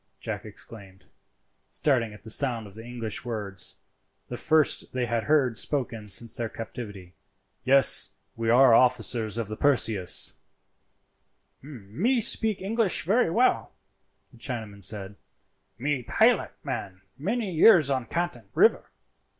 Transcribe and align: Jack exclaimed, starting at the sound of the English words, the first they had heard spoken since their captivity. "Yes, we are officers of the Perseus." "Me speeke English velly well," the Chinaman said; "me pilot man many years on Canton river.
Jack 0.19 0.45
exclaimed, 0.45 1.05
starting 1.69 2.11
at 2.11 2.23
the 2.23 2.31
sound 2.31 2.65
of 2.65 2.73
the 2.73 2.83
English 2.83 3.23
words, 3.23 3.81
the 4.29 4.35
first 4.35 4.93
they 4.93 5.05
had 5.05 5.25
heard 5.25 5.57
spoken 5.57 6.07
since 6.09 6.35
their 6.35 6.49
captivity. 6.49 7.13
"Yes, 7.65 8.15
we 8.35 8.49
are 8.49 8.73
officers 8.73 9.37
of 9.37 9.47
the 9.47 9.55
Perseus." 9.55 10.33
"Me 11.61 12.19
speeke 12.19 12.63
English 12.63 13.03
velly 13.05 13.29
well," 13.29 13.73
the 14.33 14.39
Chinaman 14.39 14.81
said; 14.81 15.17
"me 15.77 16.01
pilot 16.01 16.53
man 16.63 17.01
many 17.15 17.51
years 17.53 17.91
on 17.91 18.07
Canton 18.07 18.49
river. 18.55 18.89